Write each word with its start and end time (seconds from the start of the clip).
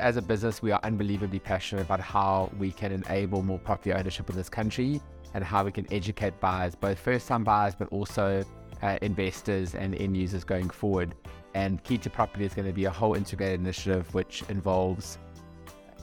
as 0.00 0.16
a 0.16 0.22
business, 0.22 0.62
we 0.62 0.72
are 0.72 0.80
unbelievably 0.82 1.38
passionate 1.38 1.82
about 1.82 2.00
how 2.00 2.50
we 2.58 2.72
can 2.72 2.92
enable 2.92 3.42
more 3.42 3.58
property 3.58 3.92
ownership 3.92 4.28
in 4.30 4.36
this 4.36 4.48
country 4.48 5.00
and 5.34 5.44
how 5.44 5.64
we 5.64 5.70
can 5.70 5.86
educate 5.92 6.38
buyers, 6.40 6.74
both 6.74 6.98
first-time 6.98 7.44
buyers, 7.44 7.74
but 7.74 7.88
also 7.88 8.44
uh, 8.82 8.98
investors 9.02 9.74
and 9.74 9.94
end 9.94 10.16
users 10.16 10.42
going 10.42 10.68
forward. 10.70 11.14
And 11.54 11.82
Key 11.84 11.98
to 11.98 12.10
Property 12.10 12.44
is 12.44 12.54
going 12.54 12.66
to 12.66 12.72
be 12.72 12.86
a 12.86 12.90
whole 12.90 13.14
integrated 13.14 13.60
initiative 13.60 14.12
which 14.14 14.42
involves 14.48 15.18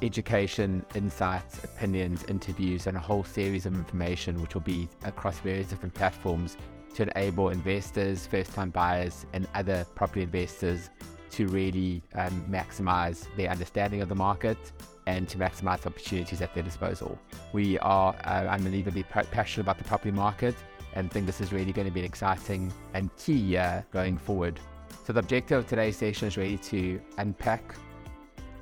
education, 0.01 0.85
insights, 0.95 1.63
opinions, 1.63 2.23
interviews, 2.25 2.87
and 2.87 2.95
a 2.95 2.99
whole 2.99 3.23
series 3.23 3.65
of 3.65 3.73
information 3.73 4.39
which 4.41 4.53
will 4.53 4.61
be 4.61 4.87
across 5.03 5.39
various 5.39 5.67
different 5.67 5.93
platforms 5.93 6.55
to 6.93 7.03
enable 7.03 7.49
investors, 7.49 8.27
first 8.27 8.53
time 8.53 8.69
buyers, 8.69 9.25
and 9.33 9.47
other 9.55 9.85
property 9.95 10.21
investors 10.21 10.89
to 11.31 11.47
really 11.47 12.01
um, 12.15 12.45
maximize 12.49 13.27
their 13.35 13.49
understanding 13.49 14.01
of 14.01 14.09
the 14.09 14.15
market 14.15 14.57
and 15.05 15.27
to 15.29 15.37
maximize 15.37 15.81
the 15.81 15.89
opportunities 15.89 16.41
at 16.41 16.53
their 16.53 16.63
disposal. 16.63 17.17
We 17.53 17.79
are 17.79 18.13
uh, 18.25 18.47
unbelievably 18.49 19.03
passionate 19.03 19.63
about 19.63 19.77
the 19.77 19.85
property 19.85 20.11
market 20.11 20.55
and 20.93 21.11
think 21.11 21.25
this 21.25 21.41
is 21.41 21.53
really 21.53 21.71
going 21.71 21.87
to 21.87 21.93
be 21.93 22.01
an 22.01 22.05
exciting 22.05 22.73
and 22.93 23.15
key 23.17 23.33
year 23.33 23.85
going 23.91 24.17
forward. 24.17 24.59
So, 25.05 25.13
the 25.13 25.19
objective 25.19 25.59
of 25.59 25.67
today's 25.67 25.95
session 25.95 26.27
is 26.27 26.37
really 26.37 26.57
to 26.57 26.99
unpack 27.17 27.75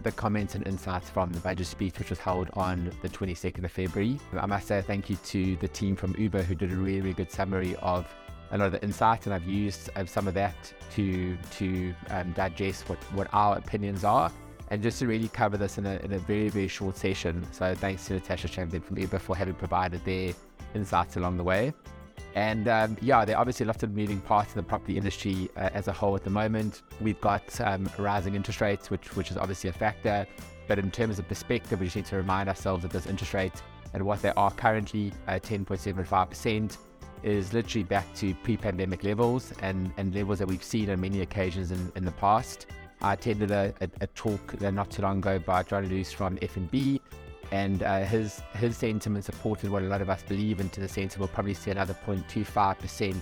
the 0.04 0.12
comments 0.12 0.54
and 0.54 0.68
insights 0.68 1.10
from 1.10 1.32
the 1.32 1.40
budget 1.40 1.66
speech, 1.66 1.98
which 1.98 2.12
was 2.12 2.20
held 2.20 2.52
on 2.54 2.92
the 3.02 3.10
22nd 3.10 3.64
of 3.64 3.72
February. 3.72 4.20
I 4.38 4.46
must 4.46 4.68
say 4.68 4.82
thank 4.82 5.10
you 5.10 5.16
to 5.16 5.56
the 5.56 5.68
team 5.68 5.96
from 5.96 6.14
ooba 6.14 6.44
who 6.44 6.54
did 6.54 6.72
a 6.72 6.76
really, 6.76 7.02
really 7.02 7.14
good 7.14 7.32
summary 7.32 7.76
of 7.78 8.06
a 8.52 8.58
lot 8.58 8.66
of 8.68 8.72
the 8.74 8.84
insights, 8.84 9.26
and 9.26 9.34
I've 9.34 9.48
used 9.48 9.90
uh, 9.96 10.06
some 10.06 10.28
of 10.28 10.34
that 10.36 10.56
to 10.96 11.38
to 11.58 11.94
um, 12.10 12.32
digest 12.34 12.88
what, 12.90 12.98
what 13.14 13.28
our 13.34 13.58
opinions 13.58 14.04
are, 14.04 14.32
and 14.70 14.82
just 14.82 15.00
to 15.00 15.08
really 15.08 15.28
cover 15.30 15.58
this 15.58 15.78
in 15.78 15.86
a, 15.86 15.96
in 16.04 16.14
a 16.14 16.20
very 16.20 16.50
very 16.50 16.68
short 16.68 16.98
session. 16.98 17.46
So 17.52 17.76
thanks 17.76 18.06
to 18.08 18.14
Natasha 18.14 18.48
Chamberlain 18.48 18.82
from 18.82 18.98
ooba 18.98 19.20
for 19.20 19.36
having 19.36 19.56
provided 19.56 20.04
their 20.06 20.34
insights 20.74 21.18
along 21.18 21.38
the 21.38 21.44
way. 21.44 21.74
And 22.36 22.68
um, 22.68 22.98
yeah, 23.02 23.24
there 23.24 23.38
are 23.38 23.40
obviously 23.40 23.66
lots 23.66 23.84
of 23.84 23.94
moving 23.94 24.20
parts 24.20 24.54
in 24.54 24.58
the 24.58 24.64
property 24.64 24.98
industry 24.98 25.50
uh, 25.56 25.70
as 25.74 25.88
a 25.88 25.94
whole 25.94 26.16
at 26.16 26.24
the 26.24 26.30
moment. 26.30 26.82
We've 27.00 27.20
got 27.22 27.60
um, 27.62 27.90
rising 27.98 28.36
interest 28.36 28.60
rates, 28.60 28.90
which 28.90 29.16
which 29.16 29.32
is 29.32 29.38
obviously 29.38 29.70
a 29.70 29.74
factor. 29.74 30.28
But 30.68 30.80
in 30.80 30.92
terms 30.92 31.20
of 31.20 31.28
perspective, 31.28 31.80
we 31.80 31.86
just 31.86 31.96
need 31.96 32.06
to 32.08 32.18
remind 32.18 32.50
ourselves 32.50 32.84
that 32.84 32.92
those 32.92 33.06
interest 33.06 33.34
rates 33.34 33.62
and 33.94 34.04
what 34.04 34.22
they 34.22 34.32
are 34.36 34.52
currently, 34.52 35.14
uh, 35.28 35.34
10.75%, 35.34 36.78
is 37.26 37.54
literally 37.54 37.84
back 37.84 38.14
to 38.14 38.34
pre-pandemic 38.36 39.04
levels 39.04 39.52
and, 39.62 39.92
and 39.98 40.14
levels 40.14 40.40
that 40.40 40.48
we've 40.48 40.64
seen 40.64 40.90
on 40.92 41.02
many 41.02 41.22
occasions 41.22 41.72
in, 41.72 41.92
in 41.96 42.06
the 42.06 42.12
past. 42.12 42.68
I 43.02 43.14
attended 43.14 43.52
a, 43.52 43.74
a, 43.82 43.90
a 44.02 44.08
talk 44.08 44.62
not 44.62 44.92
too 44.92 45.02
long 45.02 45.18
ago 45.18 45.40
by 45.40 45.64
John 45.64 45.88
Loos 45.90 46.12
from 46.12 46.38
FNB, 46.38 47.00
and 47.52 47.84
uh, 47.84 48.02
his 48.02 48.42
his 48.54 48.78
sentiment 48.78 49.26
supported 49.26 49.70
what 49.70 49.84
a 49.84 49.88
lot 49.88 50.02
of 50.02 50.10
us 50.10 50.24
believe 50.24 50.60
into 50.60 50.80
the 50.80 50.88
sense 50.88 51.14
that 51.14 51.20
we'll 51.20 51.28
probably 51.28 51.54
see 51.54 51.72
another 51.72 51.96
0.25% 52.06 53.16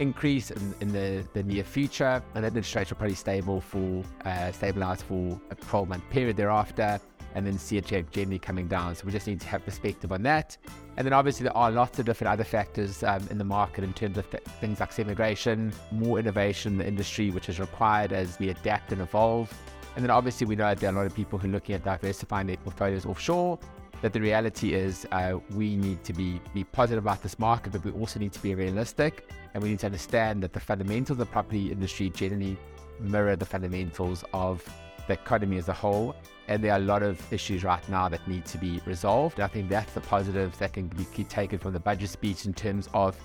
increase 0.00 0.50
in, 0.50 0.74
in 0.80 0.88
the, 0.88 1.24
the 1.34 1.42
near 1.42 1.62
future, 1.64 2.22
and 2.34 2.44
that 2.44 2.48
interest 2.48 2.74
rates 2.74 2.90
will 2.90 2.96
probably 2.96 3.14
stable 3.14 3.60
for 3.60 4.02
uh, 4.24 4.50
stabilize 4.52 5.02
for 5.02 5.40
a 5.50 5.54
12 5.54 5.88
month 5.88 6.10
period 6.10 6.36
thereafter 6.36 7.00
and 7.34 7.46
then 7.46 7.58
it 7.76 8.10
generally 8.12 8.38
coming 8.38 8.68
down. 8.68 8.94
So 8.94 9.04
we 9.06 9.12
just 9.12 9.26
need 9.26 9.40
to 9.40 9.48
have 9.48 9.64
perspective 9.64 10.12
on 10.12 10.22
that. 10.22 10.56
And 10.96 11.04
then 11.04 11.12
obviously 11.12 11.44
there 11.44 11.56
are 11.56 11.70
lots 11.70 11.98
of 11.98 12.06
different 12.06 12.32
other 12.32 12.44
factors 12.44 13.02
um, 13.02 13.26
in 13.30 13.38
the 13.38 13.44
market 13.44 13.82
in 13.84 13.92
terms 13.92 14.16
of 14.16 14.30
th- 14.30 14.42
things 14.60 14.80
like 14.80 14.96
immigration, 14.98 15.72
more 15.90 16.18
innovation 16.18 16.72
in 16.72 16.78
the 16.78 16.86
industry, 16.86 17.30
which 17.30 17.48
is 17.48 17.58
required 17.58 18.12
as 18.12 18.38
we 18.38 18.50
adapt 18.50 18.92
and 18.92 19.00
evolve. 19.00 19.52
And 19.96 20.04
then 20.04 20.10
obviously 20.10 20.46
we 20.46 20.56
know 20.56 20.66
that 20.66 20.78
there 20.78 20.90
are 20.90 20.92
a 20.92 20.96
lot 20.96 21.06
of 21.06 21.14
people 21.14 21.38
who 21.38 21.48
are 21.48 21.52
looking 21.52 21.74
at 21.74 21.84
diversifying 21.84 22.46
their 22.46 22.56
portfolios 22.58 23.06
offshore. 23.06 23.58
That 24.02 24.12
the 24.12 24.20
reality 24.20 24.74
is 24.74 25.06
uh, 25.12 25.38
we 25.54 25.76
need 25.76 26.04
to 26.04 26.12
be 26.12 26.38
be 26.52 26.64
positive 26.64 27.02
about 27.02 27.22
this 27.22 27.38
market, 27.38 27.72
but 27.72 27.84
we 27.84 27.90
also 27.92 28.20
need 28.20 28.34
to 28.34 28.42
be 28.42 28.54
realistic, 28.54 29.30
and 29.54 29.62
we 29.62 29.70
need 29.70 29.78
to 29.78 29.86
understand 29.86 30.42
that 30.42 30.52
the 30.52 30.60
fundamentals 30.60 31.12
of 31.12 31.18
the 31.18 31.32
property 31.32 31.72
industry 31.72 32.10
generally 32.10 32.58
mirror 33.00 33.34
the 33.34 33.46
fundamentals 33.46 34.22
of 34.34 34.62
the 35.06 35.14
economy 35.14 35.58
as 35.58 35.68
a 35.68 35.72
whole. 35.72 36.14
And 36.48 36.62
there 36.62 36.72
are 36.72 36.78
a 36.78 36.82
lot 36.82 37.02
of 37.02 37.20
issues 37.32 37.64
right 37.64 37.86
now 37.88 38.08
that 38.08 38.26
need 38.28 38.44
to 38.46 38.58
be 38.58 38.80
resolved. 38.84 39.40
I 39.40 39.46
think 39.46 39.68
that's 39.68 39.92
the 39.92 40.00
positives 40.00 40.58
that 40.58 40.74
can 40.74 40.88
be 40.88 41.04
taken 41.24 41.58
from 41.58 41.72
the 41.72 41.80
budget 41.80 42.10
speech 42.10 42.44
in 42.44 42.52
terms 42.52 42.88
of 42.92 43.16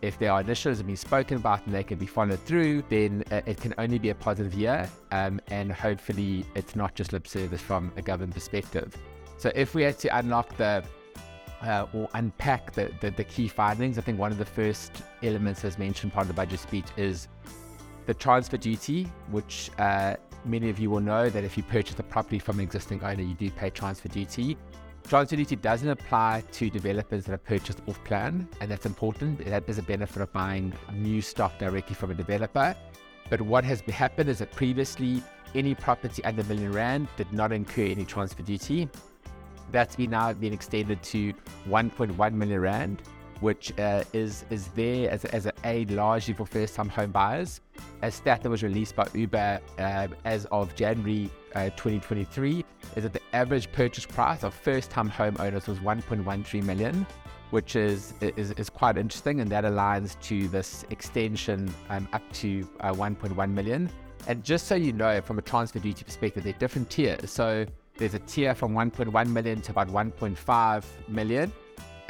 if 0.00 0.18
there 0.18 0.32
are 0.32 0.40
initiatives 0.40 0.78
that 0.78 0.82
have 0.82 0.86
been 0.88 0.96
spoken 0.96 1.36
about 1.36 1.64
and 1.64 1.74
they 1.74 1.84
can 1.84 1.98
be 1.98 2.06
followed 2.06 2.40
through, 2.40 2.82
then 2.88 3.22
uh, 3.30 3.40
it 3.46 3.60
can 3.60 3.72
only 3.78 3.98
be 3.98 4.10
a 4.10 4.14
positive 4.14 4.52
year. 4.52 4.90
Um, 5.12 5.40
and 5.48 5.70
hopefully, 5.70 6.44
it's 6.56 6.74
not 6.74 6.94
just 6.94 7.12
lip 7.12 7.26
service 7.26 7.60
from 7.60 7.92
a 7.96 8.02
government 8.02 8.34
perspective. 8.34 8.96
So, 9.38 9.52
if 9.54 9.74
we 9.74 9.82
had 9.82 9.98
to 10.00 10.18
unlock 10.18 10.56
the 10.56 10.84
uh, 11.62 11.86
or 11.94 12.08
unpack 12.14 12.72
the, 12.72 12.90
the, 13.00 13.10
the, 13.10 13.22
key 13.22 13.46
findings, 13.46 13.96
I 13.96 14.00
think 14.00 14.18
one 14.18 14.32
of 14.32 14.38
the 14.38 14.44
first 14.44 15.02
elements, 15.22 15.64
as 15.64 15.78
mentioned 15.78 16.12
part 16.12 16.24
of 16.24 16.28
the 16.28 16.34
budget 16.34 16.58
speech, 16.58 16.86
is 16.96 17.28
the 18.06 18.14
transfer 18.14 18.56
duty, 18.56 19.04
which 19.30 19.70
uh, 19.78 20.16
many 20.44 20.68
of 20.68 20.78
you 20.78 20.90
will 20.90 21.00
know 21.00 21.28
that 21.30 21.44
if 21.44 21.56
you 21.56 21.62
purchase 21.62 21.98
a 21.98 22.02
property 22.02 22.38
from 22.38 22.58
an 22.58 22.64
existing 22.64 23.02
owner, 23.02 23.22
you 23.22 23.34
do 23.34 23.50
pay 23.50 23.70
transfer 23.70 24.08
duty. 24.08 24.56
Transfer 25.08 25.36
duty 25.36 25.56
doesn't 25.56 25.88
apply 25.88 26.44
to 26.52 26.70
developers 26.70 27.24
that 27.24 27.32
are 27.32 27.38
purchased 27.38 27.80
off 27.88 28.02
plan, 28.04 28.48
and 28.60 28.70
that's 28.70 28.86
important. 28.86 29.44
That 29.44 29.64
is 29.68 29.78
a 29.78 29.82
benefit 29.82 30.22
of 30.22 30.32
buying 30.32 30.72
new 30.92 31.20
stock 31.20 31.58
directly 31.58 31.94
from 31.94 32.10
a 32.10 32.14
developer. 32.14 32.76
But 33.28 33.40
what 33.40 33.64
has 33.64 33.80
happened 33.82 34.28
is 34.28 34.38
that 34.38 34.52
previously, 34.52 35.22
any 35.54 35.74
property 35.74 36.24
under 36.24 36.42
a 36.42 36.44
million 36.44 36.72
rand 36.72 37.08
did 37.16 37.32
not 37.32 37.52
incur 37.52 37.86
any 37.86 38.04
transfer 38.04 38.42
duty. 38.42 38.88
That's 39.70 39.96
been 39.96 40.10
now 40.10 40.32
been 40.32 40.52
extended 40.52 41.02
to 41.04 41.32
1.1 41.68 42.32
million 42.32 42.60
rand 42.60 43.02
which 43.42 43.76
uh, 43.78 44.04
is 44.12 44.44
is 44.50 44.68
there 44.68 45.10
as, 45.10 45.24
as 45.26 45.46
an 45.46 45.52
aid 45.64 45.90
largely 45.90 46.32
for 46.32 46.46
first-time 46.46 46.88
home 46.88 47.10
buyers. 47.10 47.60
A 48.02 48.10
stat 48.10 48.42
that 48.42 48.50
was 48.50 48.64
released 48.64 48.96
by 48.96 49.04
ooba 49.04 49.60
uh, 49.78 50.08
as 50.24 50.44
of 50.46 50.74
January 50.74 51.30
uh, 51.54 51.70
2023 51.70 52.64
is 52.96 53.02
that 53.04 53.12
the 53.12 53.20
average 53.32 53.70
purchase 53.70 54.04
price 54.04 54.42
of 54.42 54.52
first-time 54.52 55.08
home 55.08 55.36
owners 55.38 55.68
was 55.68 55.78
1.13 55.78 56.64
million, 56.64 57.06
which 57.50 57.76
is, 57.76 58.14
is 58.20 58.50
is 58.52 58.68
quite 58.68 58.96
interesting, 58.96 59.40
and 59.40 59.48
that 59.50 59.62
aligns 59.62 60.20
to 60.22 60.48
this 60.48 60.84
extension 60.90 61.72
um, 61.90 62.08
up 62.12 62.22
to 62.32 62.68
uh, 62.80 62.92
1.1 62.92 63.50
million. 63.50 63.88
And 64.26 64.42
just 64.42 64.66
so 64.66 64.74
you 64.74 64.92
know, 64.92 65.20
from 65.20 65.38
a 65.38 65.42
transfer 65.42 65.78
duty 65.78 66.04
perspective, 66.04 66.42
there 66.42 66.54
are 66.54 66.58
different 66.58 66.90
tiers. 66.90 67.30
So 67.30 67.66
there's 67.98 68.14
a 68.14 68.20
tier 68.20 68.54
from 68.54 68.72
1.1 68.74 69.28
million 69.28 69.60
to 69.62 69.70
about 69.70 69.88
1.5 69.88 70.84
million 71.08 71.52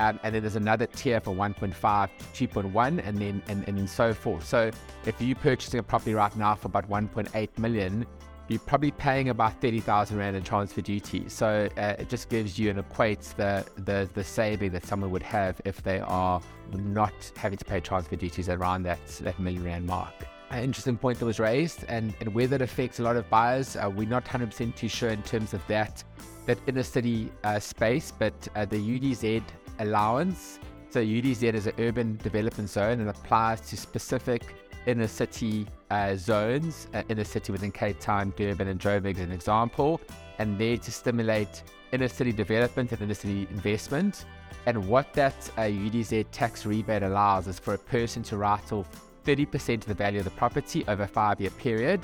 um, 0.03 0.19
and 0.25 0.35
then 0.35 0.43
there's 0.43 0.57
another 0.57 0.87
tier 0.87 1.21
for 1.21 1.35
1.5 1.35 1.73
2.1 1.73 3.07
and 3.07 3.19
then 3.19 3.43
and, 3.49 3.67
and 3.69 3.89
so 3.89 4.13
forth. 4.13 4.45
So 4.45 4.71
if 5.07 5.21
you're 5.21 5.37
purchasing 5.37 5.79
a 5.79 5.83
property 5.83 6.15
right 6.15 6.35
now 6.37 6.55
for 6.57 6.67
about 6.67 6.89
1.8 6.91 7.59
million 7.59 8.07
you're 8.49 8.59
probably 8.59 8.91
paying 8.91 9.29
about 9.29 9.61
30,000 9.61 10.19
rand 10.19 10.37
in 10.37 10.43
transfer 10.43 10.81
duty. 10.81 11.29
So 11.29 11.69
uh, 11.79 11.95
it 11.99 12.09
just 12.09 12.29
gives 12.29 12.59
you 12.59 12.71
and 12.71 12.79
equates 12.79 13.35
the, 13.35 13.65
the 13.77 14.11
the 14.13 14.25
saving 14.25 14.73
that 14.73 14.85
someone 14.85 15.11
would 15.13 15.23
have 15.23 15.61
if 15.65 15.83
they 15.83 16.01
are 16.01 16.41
not 16.73 17.15
having 17.37 17.57
to 17.59 17.65
pay 17.65 17.81
transfer 17.81 18.17
duties 18.17 18.49
around 18.49 18.83
that 18.83 19.07
that 19.23 19.39
million 19.39 19.65
rand 19.65 19.87
mark. 19.87 20.15
An 20.51 20.65
interesting 20.65 20.99
point 20.99 21.19
that 21.21 21.25
was 21.25 21.39
raised 21.39 21.85
and, 21.89 22.13
and 22.21 22.35
whether 22.35 22.57
it 22.57 22.63
affects 22.63 22.99
a 22.99 23.03
lot 23.03 23.17
of 23.17 23.31
buyers 23.31 23.75
uh, 23.77 23.89
we're 23.89 24.09
not 24.09 24.25
100% 24.25 24.75
too 24.75 24.89
sure 24.89 25.09
in 25.09 25.23
terms 25.23 25.55
of 25.55 25.67
that 25.67 26.05
that 26.45 26.59
inner 26.67 26.83
city 26.83 27.33
uh, 27.45 27.59
space 27.59 28.13
but 28.19 28.35
uh, 28.55 28.67
the 28.67 28.77
UDZ 28.77 29.43
allowance. 29.79 30.59
So 30.91 31.01
UDZ 31.01 31.55
is 31.55 31.67
an 31.67 31.75
urban 31.79 32.19
development 32.23 32.69
zone 32.69 33.01
and 33.01 33.09
applies 33.09 33.61
to 33.63 33.77
specific 33.77 34.55
inner 34.87 35.07
city 35.07 35.67
uh, 35.91 36.17
zones, 36.17 36.89
uh, 36.95 37.03
inner 37.09 37.25
city 37.25 37.53
within 37.53 37.73
Cape 37.73 37.99
Town, 38.01 38.33
Durban, 38.37 38.69
and 38.69 38.81
Joburg, 38.81 39.17
as 39.17 39.21
an 39.21 39.33
example, 39.33 40.01
and 40.39 40.59
there 40.59 40.77
to 40.77 40.93
stimulate 40.93 41.63
inner 41.93 42.09
city 42.09 42.33
development 42.33 42.93
and 42.93 43.01
inner 43.01 43.15
city 43.15 43.47
investment. 43.51 44.25
And 44.67 44.87
what 44.89 45.13
that 45.15 45.35
uh, 45.57 45.63
UDZ 45.63 46.27
tax 46.31 46.65
rebate 46.67 47.03
allows 47.03 47.47
is 47.47 47.59
for 47.59 47.75
a 47.75 47.79
person 47.79 48.23
to 48.25 48.37
write 48.37 48.73
off 48.73 48.89
30% 49.25 49.75
of 49.75 49.87
the 49.87 49.95
value 49.95 50.19
of 50.19 50.25
the 50.25 50.31
property 50.33 50.85
over 50.89 51.05
a 51.05 51.09
five 51.09 51.41
year 51.41 51.51
period. 51.51 52.01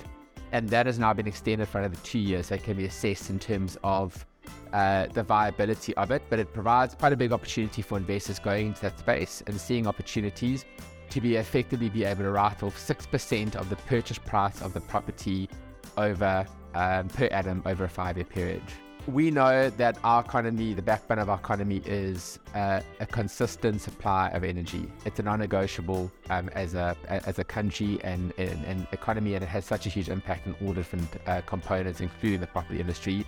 And 0.52 0.68
that 0.70 0.86
has 0.86 0.98
now 0.98 1.12
been 1.12 1.26
extended 1.26 1.68
for 1.68 1.78
another 1.78 1.98
two 2.02 2.18
years. 2.18 2.46
So 2.46 2.54
it 2.54 2.62
can 2.62 2.76
be 2.76 2.86
assessed 2.86 3.30
in 3.30 3.38
terms 3.38 3.76
of 3.84 4.24
uh, 4.72 5.06
the 5.06 5.22
viability 5.22 5.94
of 5.96 6.10
it, 6.10 6.22
but 6.30 6.38
it 6.38 6.52
provides 6.52 6.94
quite 6.94 7.12
a 7.12 7.16
big 7.16 7.32
opportunity 7.32 7.82
for 7.82 7.98
investors 7.98 8.38
going 8.38 8.68
into 8.68 8.80
that 8.82 8.98
space 8.98 9.42
and 9.46 9.60
seeing 9.60 9.86
opportunities 9.86 10.64
to 11.10 11.20
be 11.20 11.36
effectively 11.36 11.88
be 11.88 12.04
able 12.04 12.22
to 12.22 12.30
write 12.30 12.62
off 12.62 12.78
6% 12.78 13.56
of 13.56 13.70
the 13.70 13.76
purchase 13.76 14.18
price 14.18 14.60
of 14.60 14.74
the 14.74 14.80
property 14.80 15.48
over 15.96 16.46
um, 16.74 17.08
per 17.08 17.26
annum 17.26 17.62
over 17.66 17.84
a 17.84 17.88
five 17.88 18.16
year 18.16 18.24
period. 18.24 18.62
We 19.06 19.30
know 19.30 19.70
that 19.70 19.96
our 20.04 20.20
economy, 20.20 20.74
the 20.74 20.82
backbone 20.82 21.18
of 21.18 21.30
our 21.30 21.38
economy, 21.38 21.80
is 21.86 22.38
uh, 22.54 22.82
a 23.00 23.06
consistent 23.06 23.80
supply 23.80 24.28
of 24.28 24.44
energy. 24.44 24.86
It's 25.06 25.18
a 25.18 25.22
non-negotiable 25.22 26.12
um, 26.28 26.50
as 26.50 26.74
a 26.74 26.94
as 27.08 27.38
a 27.38 27.44
country 27.44 27.98
and 28.04 28.34
an 28.36 28.86
economy, 28.92 29.34
and 29.34 29.42
it 29.42 29.48
has 29.48 29.64
such 29.64 29.86
a 29.86 29.88
huge 29.88 30.10
impact 30.10 30.46
on 30.46 30.54
all 30.62 30.74
different 30.74 31.08
uh, 31.26 31.40
components, 31.46 32.02
including 32.02 32.40
the 32.40 32.48
property 32.48 32.80
industry. 32.80 33.24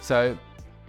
So 0.00 0.38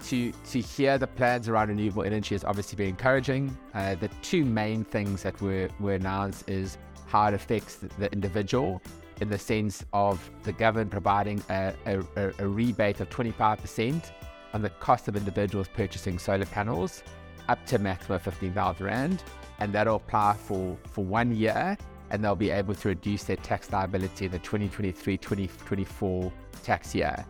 to 0.04 0.32
to 0.32 0.60
hear 0.60 0.98
the 0.98 1.08
plans 1.08 1.48
around 1.50 1.70
renewable 1.70 2.04
energy 2.04 2.36
is 2.36 2.44
obviously 2.44 2.76
very 2.76 2.90
encouraging. 2.90 3.56
Uh, 3.74 3.96
the 3.96 4.10
two 4.22 4.46
main 4.46 4.84
things 4.84 5.24
that 5.24 5.40
were, 5.42 5.70
were 5.80 5.94
announced 5.94 6.50
is 6.50 6.78
how 7.08 7.28
it 7.28 7.34
affects 7.34 7.76
the, 7.76 7.88
the 8.00 8.12
individual 8.12 8.82
in 9.22 9.30
the 9.30 9.38
sense 9.38 9.86
of 9.94 10.32
the 10.44 10.52
government 10.52 10.90
providing 10.90 11.42
a, 11.50 11.74
a, 11.86 12.34
a 12.40 12.48
rebate 12.48 13.00
of 13.00 13.10
25% 13.10 14.12
on 14.54 14.62
the 14.62 14.70
cost 14.70 15.08
of 15.08 15.16
individuals 15.16 15.68
purchasing 15.68 16.18
solar 16.18 16.46
panels 16.46 17.04
up 17.48 17.64
to 17.68 17.76
a 17.76 17.80
maximum 17.80 18.16
of 18.16 18.24
15,000 18.24 18.86
Rand. 18.86 19.24
And 19.60 19.72
that'll 19.74 19.98
apply 19.98 20.34
for, 20.34 20.76
for 20.92 21.06
one 21.06 21.36
year 21.36 21.78
and 22.10 22.24
they'll 22.24 22.36
be 22.36 22.50
able 22.50 22.76
to 22.76 22.90
reduce 22.90 23.24
their 23.24 23.38
tax 23.38 23.72
liability 23.72 24.26
in 24.26 24.32
the 24.32 24.40
2023 24.40 25.18
2024 25.18 26.34
tax 26.64 26.96
year. 26.96 27.26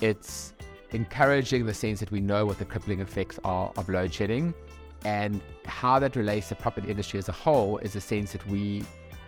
It's 0.00 0.54
encouraging 0.90 1.66
the 1.66 1.74
sense 1.74 2.00
that 2.00 2.10
we 2.10 2.20
know 2.20 2.46
what 2.46 2.58
the 2.58 2.64
crippling 2.64 3.00
effects 3.00 3.38
are 3.44 3.72
of 3.76 3.88
load 3.88 4.12
shedding. 4.12 4.54
And 5.04 5.40
how 5.64 5.98
that 6.00 6.16
relates 6.16 6.48
to 6.48 6.56
property 6.56 6.90
industry 6.90 7.18
as 7.18 7.28
a 7.28 7.32
whole 7.32 7.78
is 7.78 7.94
a 7.94 8.00
sense 8.00 8.32
that 8.32 8.46
we 8.48 8.84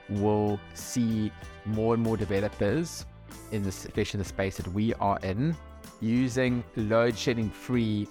will 0.08 0.58
see 0.74 1.30
more 1.64 1.94
and 1.94 2.02
more 2.02 2.16
developers 2.16 3.06
in 3.52 3.62
this, 3.62 3.84
especially 3.84 4.18
in 4.18 4.22
the 4.22 4.28
space 4.28 4.56
that 4.56 4.66
we 4.68 4.94
are 4.94 5.18
in, 5.22 5.56
using 6.00 6.64
load 6.76 7.16
shedding 7.16 7.50
free 7.50 8.08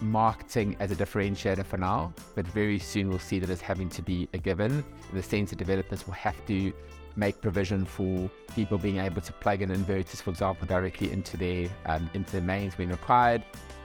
marketing 0.00 0.76
as 0.80 0.90
a 0.90 0.96
differentiator 0.96 1.64
for 1.64 1.76
now, 1.76 2.12
but 2.34 2.46
very 2.46 2.78
soon 2.78 3.08
we'll 3.08 3.18
see 3.18 3.38
that 3.38 3.50
as 3.50 3.60
having 3.60 3.88
to 3.90 4.02
be 4.02 4.28
a 4.32 4.38
given. 4.38 4.72
In 5.10 5.16
the 5.16 5.22
sense 5.22 5.50
that 5.50 5.56
developers 5.56 6.06
will 6.06 6.14
have 6.14 6.36
to 6.46 6.72
make 7.16 7.40
provision 7.40 7.84
for 7.84 8.30
people 8.54 8.78
being 8.78 8.98
able 8.98 9.20
to 9.20 9.32
plug 9.34 9.62
in 9.62 9.70
inverters, 9.70 10.22
for 10.22 10.30
example, 10.30 10.66
directly 10.66 11.10
into 11.10 11.36
their 11.36 11.68
um, 11.86 12.08
into 12.14 12.32
their 12.32 12.42
mains 12.42 12.78
when 12.78 12.88
required, 12.88 13.42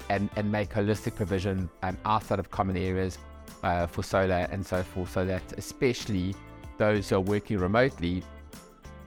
and 0.09 0.29
and 0.35 0.51
make 0.51 0.69
holistic 0.69 1.15
provision 1.15 1.69
um, 1.81 1.97
outside 2.05 2.39
of 2.39 2.51
common 2.51 2.77
areas 2.77 3.17
uh, 3.63 3.87
for 3.87 4.03
solar 4.03 4.47
and 4.51 4.65
so 4.65 4.83
forth, 4.83 5.11
so 5.11 5.25
that 5.25 5.43
especially 5.57 6.35
those 6.77 7.09
who 7.09 7.15
are 7.15 7.21
working 7.21 7.57
remotely, 7.57 8.23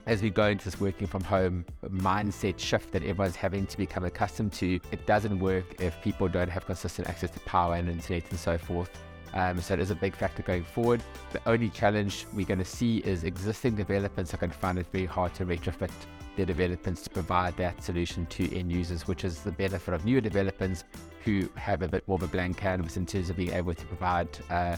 as 0.07 0.21
we 0.21 0.29
go 0.29 0.47
into 0.47 0.63
this 0.63 0.79
working 0.79 1.05
from 1.05 1.21
home 1.21 1.65
mindset 1.89 2.57
shift 2.57 2.93
that 2.93 3.03
everyone's 3.03 3.35
having 3.35 3.65
to 3.67 3.77
become 3.77 4.05
accustomed 4.05 4.53
to, 4.53 4.79
it 4.91 5.05
doesn't 5.05 5.37
work 5.37 5.81
if 5.81 6.01
people 6.01 6.29
don't 6.29 6.49
have 6.49 6.65
consistent 6.65 7.09
access 7.09 7.29
to 7.29 7.39
power 7.41 7.75
and 7.75 7.89
internet 7.89 8.23
and 8.29 8.39
so 8.39 8.57
forth. 8.57 8.89
Um, 9.33 9.59
so 9.59 9.73
it 9.73 9.81
is 9.81 9.91
a 9.91 9.95
big 9.95 10.15
factor 10.15 10.41
going 10.41 10.63
forward. 10.63 11.03
The 11.33 11.41
only 11.45 11.69
challenge 11.69 12.25
we're 12.33 12.45
going 12.45 12.59
to 12.59 12.65
see 12.65 12.99
is 12.99 13.25
existing 13.25 13.75
developments 13.75 14.33
are 14.33 14.37
going 14.37 14.51
to 14.51 14.57
find 14.57 14.79
it 14.79 14.87
very 14.93 15.05
hard 15.05 15.33
to 15.35 15.45
retrofit 15.45 15.91
their 16.37 16.45
developments 16.45 17.01
to 17.01 17.09
provide 17.09 17.57
that 17.57 17.83
solution 17.83 18.25
to 18.27 18.57
end 18.57 18.71
users, 18.71 19.07
which 19.07 19.25
is 19.25 19.41
the 19.41 19.51
benefit 19.51 19.93
of 19.93 20.05
newer 20.05 20.21
developments 20.21 20.85
who 21.25 21.49
have 21.55 21.81
a 21.81 21.87
bit 21.87 22.07
more 22.07 22.15
of 22.15 22.23
a 22.23 22.27
blank 22.27 22.55
canvas 22.55 22.95
in 22.95 23.05
terms 23.05 23.29
of 23.29 23.35
being 23.35 23.51
able 23.51 23.73
to 23.73 23.85
provide 23.87 24.29
uh, 24.49 24.77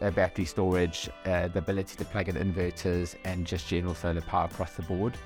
battery 0.00 0.44
storage, 0.44 1.10
uh, 1.26 1.48
the 1.48 1.58
ability 1.58 1.96
to 1.96 2.04
plug 2.04 2.28
in 2.28 2.36
inverters, 2.36 3.16
and 3.24 3.46
just 3.46 3.68
general 3.68 3.94
solar 3.94 4.20
power 4.22 4.46
across 4.46 4.74
the 4.74 4.82
board. 4.82 5.16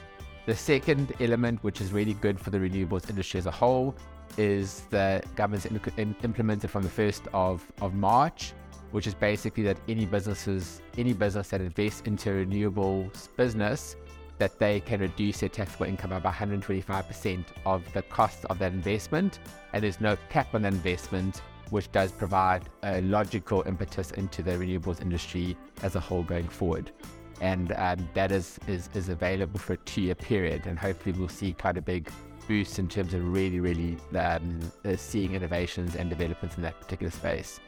The 0.46 0.54
second 0.54 1.12
element, 1.20 1.62
which 1.62 1.80
is 1.80 1.92
really 1.92 2.14
good 2.14 2.38
for 2.40 2.50
the 2.50 2.58
renewables 2.58 3.08
industry 3.08 3.38
as 3.38 3.46
a 3.46 3.50
whole, 3.50 3.94
is 4.36 4.82
the 4.90 5.22
government's 5.36 5.66
in- 5.66 6.16
implemented 6.22 6.70
from 6.70 6.82
the 6.82 6.88
1st 6.88 7.28
of, 7.32 7.64
of 7.80 7.94
March 7.94 8.54
which 8.94 9.08
is 9.08 9.14
basically 9.14 9.64
that 9.64 9.76
any 9.88 10.06
businesses, 10.06 10.80
any 10.96 11.12
business 11.12 11.48
that 11.48 11.60
invests 11.60 12.02
into 12.02 12.30
renewables 12.30 13.28
business, 13.36 13.96
that 14.38 14.56
they 14.60 14.78
can 14.78 15.00
reduce 15.00 15.40
their 15.40 15.48
taxable 15.48 15.86
income 15.86 16.10
by 16.10 16.30
125% 16.30 17.44
of 17.66 17.82
the 17.92 18.02
cost 18.02 18.44
of 18.44 18.60
that 18.60 18.72
investment, 18.72 19.40
and 19.72 19.82
there's 19.82 20.00
no 20.00 20.16
cap 20.28 20.54
on 20.54 20.62
that 20.62 20.72
investment, 20.72 21.42
which 21.74 21.90
does 21.90 22.12
provide 22.12 22.62
a 22.84 23.00
logical 23.00 23.64
impetus 23.66 24.12
into 24.12 24.44
the 24.44 24.52
renewables 24.52 25.02
industry 25.02 25.56
as 25.82 25.96
a 25.96 26.00
whole 26.00 26.22
going 26.22 26.46
forward. 26.46 26.92
And 27.40 27.72
um, 27.72 28.08
that 28.14 28.30
is, 28.30 28.60
is, 28.68 28.88
is 28.94 29.08
available 29.08 29.58
for 29.58 29.72
a 29.72 29.76
two 29.78 30.02
year 30.02 30.14
period, 30.14 30.66
and 30.66 30.78
hopefully 30.78 31.18
we'll 31.18 31.28
see 31.28 31.52
quite 31.52 31.76
a 31.76 31.82
big 31.82 32.08
boost 32.46 32.78
in 32.78 32.86
terms 32.86 33.12
of 33.12 33.26
really, 33.26 33.58
really 33.58 33.96
um, 34.16 34.60
uh, 34.84 34.94
seeing 34.94 35.34
innovations 35.34 35.96
and 35.96 36.08
developments 36.08 36.56
in 36.56 36.62
that 36.62 36.80
particular 36.80 37.10
space. 37.10 37.58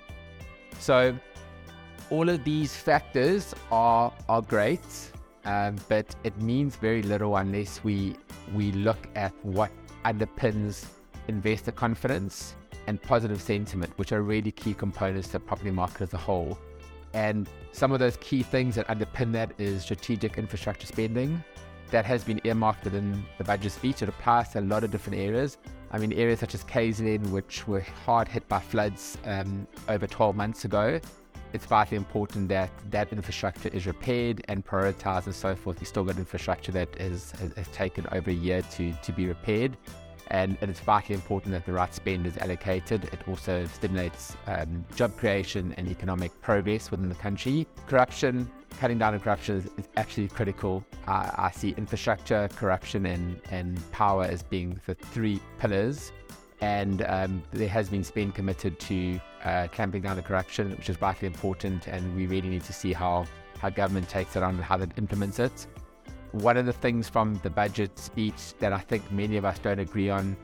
So 0.79 1.19
all 2.09 2.29
of 2.29 2.45
these 2.45 2.77
factors 2.77 3.57
are 3.73 4.13
are 4.29 4.43
great, 4.43 4.87
um, 5.47 5.75
but 5.89 6.15
it 6.23 6.41
means 6.41 6.77
very 6.77 7.03
little 7.03 7.37
unless 7.37 7.83
we 7.83 8.15
we 8.55 8.71
look 8.71 9.09
at 9.17 9.33
what 9.43 9.73
underpins 10.05 10.85
investor 11.27 11.73
confidence 11.73 12.55
and 12.87 13.01
positive 13.03 13.41
sentiment, 13.41 13.93
which 13.97 14.13
are 14.13 14.23
really 14.23 14.53
key 14.53 14.75
components 14.75 15.29
to 15.29 15.35
the 15.35 15.41
property 15.41 15.71
market 15.71 16.03
as 16.03 16.15
a 16.15 16.19
whole. 16.19 16.59
And 17.15 17.49
some 17.73 17.93
of 17.93 17.99
those 17.99 18.17
key 18.19 18.43
things 18.43 18.75
that 18.75 18.87
underpin 18.89 19.33
that 19.33 19.53
is 19.59 19.83
strategic 19.83 20.39
infrastructure 20.39 20.87
spending 20.87 21.43
that 21.91 22.05
has 22.05 22.25
been 22.25 22.41
earmarked 22.45 22.85
within 22.85 23.25
the 23.39 23.45
budget 23.45 23.73
speech. 23.73 24.03
It 24.03 24.09
applies 24.09 24.51
to 24.51 24.61
a 24.61 24.63
lot 24.63 24.85
of 24.85 24.91
different 24.91 25.19
areas. 25.19 25.59
I 25.93 25.99
mean, 25.99 26.13
areas 26.13 26.41
such 26.41 26.55
as 26.55 26.65
KZN, 26.65 27.31
which 27.31 27.67
were 27.69 27.81
hard 27.81 28.29
hit 28.29 28.47
by 28.49 28.61
floods 28.61 29.19
um, 29.25 29.67
over 29.89 30.07
12 30.07 30.35
months 30.35 30.65
ago, 30.65 31.01
it's 31.53 31.65
vitally 31.65 31.97
important 31.97 32.49
that 32.49 32.71
that 32.91 33.13
infrastructure 33.13 33.69
is 33.69 33.87
repaired 33.87 34.45
and 34.49 34.65
prioritized 34.65 35.27
and 35.27 35.35
so 35.35 35.55
forth. 35.55 35.81
You 35.81 35.87
still 35.87 36.05
got 36.05 36.19
infrastructure 36.19 36.73
that 36.73 36.89
is, 37.01 37.31
has, 37.33 37.53
has 37.55 37.69
taken 37.69 38.07
over 38.13 38.31
a 38.31 38.35
year 38.35 38.63
to, 38.73 38.93
to 38.93 39.13
be 39.13 39.27
repaired. 39.27 39.77
And, 40.29 40.59
it's 40.61 40.81
vitally 40.81 41.15
important 41.15 41.53
that 41.53 41.65
the 41.65 41.73
right 41.73 41.95
spend 41.95 42.27
is 42.27 42.37
allocated. 42.39 43.05
It 43.05 43.21
also 43.29 43.67
stimulates 43.67 44.37
um, 44.47 44.85
job 44.95 45.17
creation 45.17 45.75
and 45.77 45.89
economic 45.89 46.39
progress 46.41 46.91
within 46.91 47.09
the 47.09 47.15
country. 47.15 47.67
Corruption 47.87 48.51
cutting 48.79 48.99
down 48.99 49.15
on 49.15 49.21
corruption 49.21 49.57
is, 49.57 49.67
is 49.79 49.89
actually 49.97 50.29
critical. 50.29 50.85
Uh, 51.07 51.31
I 51.37 51.51
see 51.51 51.71
infrastructure, 51.77 52.49
corruption, 52.57 53.07
and, 53.07 53.41
and 53.51 53.93
power 53.93 54.25
as 54.25 54.43
being 54.43 54.81
the 54.87 54.95
three 54.95 55.41
pillars. 55.59 56.13
And 56.61 57.05
um, 57.09 57.43
there 57.53 57.69
has 57.69 57.89
been 57.89 58.03
spend 58.03 58.35
committed 58.35 58.79
to 58.81 59.21
uh, 59.45 59.69
clamping 59.69 60.03
down 60.03 60.17
on 60.17 60.23
corruption, 60.23 60.71
which 60.71 60.89
is 60.89 60.97
vitally 60.97 61.27
important. 61.27 61.87
And 61.87 62.17
we 62.17 62.27
really 62.27 62.49
need 62.49 62.65
to 62.65 62.73
see 62.73 62.93
how, 62.93 63.27
how 63.59 63.71
government 63.71 64.09
takes 64.09 64.37
it 64.37 64.43
on 64.43 64.55
and 64.57 64.65
how 64.65 64.79
it 64.79 64.91
implements 64.97 65.39
it. 65.39 65.67
One 66.41 66.57
of 66.57 66.67
the 66.67 66.73
things 66.73 67.09
from 67.09 67.41
the 67.43 67.51
budget 67.51 67.99
speech 67.99 68.55
that 68.59 68.73
I 68.73 68.79
think 68.79 69.11
many 69.11 69.37
of 69.37 69.45
us 69.45 69.59
don't 69.59 69.79
agree 69.79 70.11
on 70.11 70.37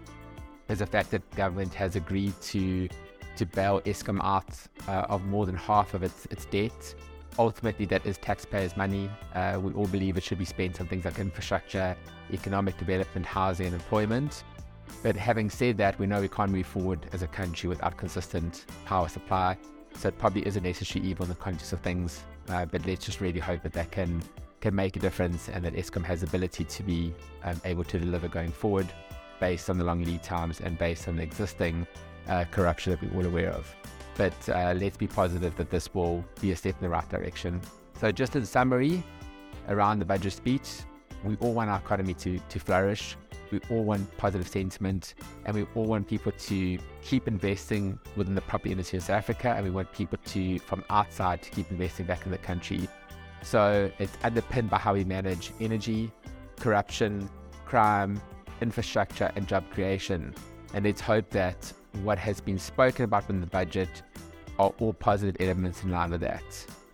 is 0.68 0.78
the 0.78 0.86
fact 0.86 1.10
that 1.10 1.28
government 1.36 1.74
has 1.74 1.96
agreed 1.96 2.34
to 2.42 2.88
to 3.36 3.46
bail 3.46 3.80
Eskom 3.82 4.20
out 4.22 4.54
uh, 4.88 5.06
of 5.08 5.24
more 5.26 5.46
than 5.46 5.56
half 5.56 5.94
of 5.94 6.02
its, 6.02 6.26
its 6.26 6.44
debt 6.46 6.94
ultimately 7.38 7.86
that 7.86 8.04
is 8.06 8.18
taxpayers' 8.18 8.76
money. 8.76 9.10
Uh, 9.34 9.58
we 9.62 9.72
all 9.72 9.86
believe 9.86 10.16
it 10.16 10.22
should 10.22 10.38
be 10.38 10.44
spent 10.44 10.80
on 10.80 10.86
things 10.86 11.04
like 11.04 11.18
infrastructure, 11.18 11.96
economic 12.32 12.76
development, 12.78 13.24
housing, 13.26 13.66
and 13.66 13.74
employment. 13.74 14.44
But 15.02 15.16
having 15.16 15.50
said 15.50 15.76
that, 15.78 15.98
we 15.98 16.06
know 16.06 16.20
we 16.20 16.28
can't 16.28 16.50
move 16.50 16.66
forward 16.66 17.06
as 17.12 17.22
a 17.22 17.26
country 17.26 17.68
without 17.68 17.96
consistent 17.96 18.66
power 18.84 19.08
supply. 19.08 19.56
So 19.96 20.08
it 20.08 20.18
probably 20.18 20.46
is 20.46 20.56
a 20.56 20.60
necessary 20.60 21.04
evil 21.04 21.24
in 21.24 21.30
the 21.30 21.36
context 21.36 21.72
of 21.72 21.80
things. 21.80 22.22
Uh, 22.48 22.66
but 22.66 22.86
let's 22.86 23.04
just 23.04 23.20
really 23.20 23.40
hope 23.40 23.62
that 23.62 23.72
that 23.72 23.90
can 23.90 24.22
can 24.62 24.74
make 24.74 24.96
a 24.96 25.00
difference 25.00 25.50
and 25.50 25.62
that 25.64 25.74
Eskom 25.74 26.04
has 26.04 26.22
the 26.22 26.26
ability 26.26 26.64
to 26.64 26.82
be 26.82 27.12
um, 27.44 27.60
able 27.66 27.84
to 27.84 27.98
deliver 27.98 28.28
going 28.28 28.50
forward 28.50 28.88
based 29.40 29.68
on 29.68 29.76
the 29.76 29.84
long 29.84 30.02
lead 30.02 30.22
times 30.22 30.60
and 30.60 30.78
based 30.78 31.08
on 31.08 31.16
the 31.16 31.22
existing 31.22 31.86
uh, 32.28 32.44
corruption 32.50 32.92
that 32.92 33.02
we're 33.02 33.20
all 33.20 33.26
aware 33.26 33.50
of 33.50 33.74
but 34.16 34.48
uh, 34.48 34.74
let's 34.76 34.96
be 34.96 35.06
positive 35.06 35.56
that 35.56 35.70
this 35.70 35.92
will 35.94 36.24
be 36.40 36.52
a 36.52 36.56
step 36.56 36.74
in 36.78 36.82
the 36.82 36.88
right 36.88 37.08
direction. 37.08 37.60
So, 38.00 38.12
just 38.12 38.36
in 38.36 38.44
summary, 38.44 39.02
around 39.68 40.00
the 40.00 40.04
budget 40.04 40.32
speech, 40.32 40.68
we 41.24 41.36
all 41.36 41.54
want 41.54 41.70
our 41.70 41.78
economy 41.78 42.14
to, 42.14 42.38
to 42.38 42.58
flourish. 42.58 43.16
We 43.50 43.60
all 43.70 43.84
want 43.84 44.16
positive 44.16 44.48
sentiment, 44.48 45.14
and 45.44 45.54
we 45.54 45.66
all 45.74 45.84
want 45.84 46.08
people 46.08 46.32
to 46.32 46.78
keep 47.02 47.28
investing 47.28 47.98
within 48.16 48.34
the 48.34 48.40
property 48.40 48.72
industry 48.72 48.96
in 48.96 49.02
South 49.02 49.16
Africa, 49.16 49.54
and 49.56 49.64
we 49.64 49.70
want 49.70 49.92
people 49.92 50.18
to, 50.24 50.58
from 50.60 50.84
outside, 50.90 51.42
to 51.42 51.50
keep 51.50 51.70
investing 51.70 52.06
back 52.06 52.24
in 52.24 52.32
the 52.32 52.38
country. 52.38 52.88
So, 53.42 53.90
it's 53.98 54.16
underpinned 54.22 54.70
by 54.70 54.78
how 54.78 54.94
we 54.94 55.04
manage 55.04 55.52
energy, 55.60 56.12
corruption, 56.58 57.28
crime, 57.64 58.20
infrastructure, 58.60 59.30
and 59.36 59.46
job 59.46 59.64
creation. 59.70 60.34
And 60.74 60.84
let's 60.84 61.00
hope 61.00 61.28
that 61.30 61.72
what 62.02 62.18
has 62.18 62.40
been 62.40 62.58
spoken 62.58 63.04
about 63.04 63.28
in 63.28 63.40
the 63.40 63.46
budget 63.46 64.02
are 64.58 64.72
all 64.78 64.92
positive 64.92 65.36
elements 65.40 65.82
in 65.82 65.90
line 65.90 66.10
with 66.10 66.20
that. 66.20 66.44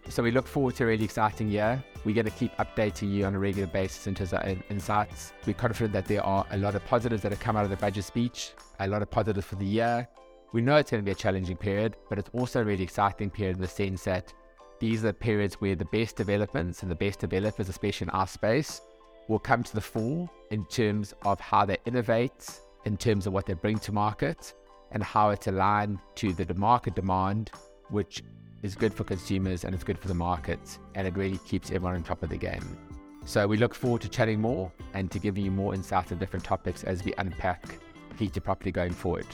So 0.09 0.23
we 0.23 0.31
look 0.31 0.47
forward 0.47 0.75
to 0.77 0.85
a 0.85 0.87
really 0.87 1.05
exciting 1.05 1.49
year. 1.51 1.85
We're 2.05 2.15
going 2.15 2.25
to 2.25 2.33
keep 2.33 2.57
updating 2.57 3.13
you 3.13 3.27
on 3.27 3.35
a 3.35 3.39
regular 3.39 3.67
basis 3.67 4.07
in 4.07 4.15
terms 4.15 4.33
of 4.33 4.43
insights. 4.71 5.35
We're 5.47 5.53
confident 5.53 5.93
that 5.93 6.07
there 6.07 6.25
are 6.25 6.47
a 6.51 6.57
lot 6.57 6.75
of 6.75 6.85
positives 6.87 7.23
that 7.23 7.33
have 7.33 7.41
come 7.41 7.57
out 7.57 7.65
of 7.65 7.71
the 7.71 7.77
budget 7.77 8.05
speech, 8.05 8.53
a 8.81 8.89
lot 8.89 9.03
of 9.03 9.11
positives 9.11 9.47
for 9.47 9.57
the 9.57 9.67
year. 9.67 10.09
We 10.53 10.63
know 10.63 10.77
it's 10.77 10.91
going 10.91 11.03
to 11.03 11.05
be 11.05 11.13
a 11.13 11.15
challenging 11.15 11.59
period, 11.59 11.97
but 12.09 12.19
it's 12.19 12.31
also 12.33 12.63
a 12.63 12.65
really 12.65 12.85
exciting 12.85 13.29
period 13.29 13.57
in 13.57 13.61
the 13.61 13.69
sense 13.69 14.05
that 14.05 14.33
these 14.81 15.05
are 15.05 15.13
periods 15.13 15.55
where 15.55 15.75
the 15.75 15.85
best 15.87 16.17
developments 16.17 16.83
and 16.83 16.91
the 16.91 16.95
best 16.97 17.19
developers, 17.21 17.69
especially 17.69 18.07
in 18.07 18.11
our 18.11 18.27
space, 18.27 18.81
will 19.29 19.39
come 19.39 19.63
to 19.63 19.75
the 19.75 19.81
fore 19.81 20.29
in 20.51 20.65
terms 20.67 21.15
of 21.23 21.41
how 21.41 21.65
they 21.65 21.77
innovate, 21.85 22.61
in 22.85 22.97
terms 22.97 23.27
of 23.27 23.33
what 23.33 23.47
they 23.47 23.55
bring 23.55 23.79
to 23.81 23.93
market, 23.93 24.55
and 24.93 25.03
how 25.03 25.31
it's 25.31 25.47
aligned 25.47 25.99
to 26.15 26.33
the 26.33 26.55
market 26.55 26.95
demand, 26.95 27.51
which 27.91 28.23
is 28.63 28.75
good 28.75 28.93
for 28.93 29.05
consumers 29.05 29.65
and 29.65 29.75
it's 29.75 29.85
good 29.85 29.99
for 29.99 30.09
the 30.09 30.15
markets, 30.15 30.79
and 30.95 31.07
it 31.07 31.17
really 31.17 31.39
keeps 31.39 31.71
everyone 31.71 31.95
on 31.95 32.03
top 32.03 32.23
of 32.23 32.31
the 32.31 32.37
game. 32.37 32.77
So 33.25 33.47
we 33.47 33.59
look 33.59 33.75
forward 33.75 34.01
to 34.03 34.09
chatting 34.09 34.41
more 34.41 34.73
and 34.95 35.11
to 35.11 35.19
giving 35.19 35.45
you 35.45 35.51
more 35.51 35.75
insights 35.75 36.13
on 36.13 36.19
different 36.19 36.45
topics 36.45 36.83
as 36.85 37.05
we 37.05 37.13
unpack 37.19 37.79
Key 38.19 38.29
to 38.31 38.41
Property 38.41 38.73
going 38.73 38.93
forward. 38.93 39.27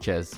Cheers. 0.00 0.34